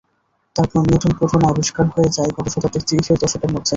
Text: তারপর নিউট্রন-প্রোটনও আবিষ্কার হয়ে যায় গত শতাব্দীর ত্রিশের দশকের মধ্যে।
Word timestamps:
তারপর 0.55 0.79
নিউট্রন-প্রোটনও 0.81 1.49
আবিষ্কার 1.51 1.85
হয়ে 1.93 2.13
যায় 2.15 2.31
গত 2.37 2.47
শতাব্দীর 2.53 2.85
ত্রিশের 2.87 3.17
দশকের 3.23 3.51
মধ্যে। 3.53 3.69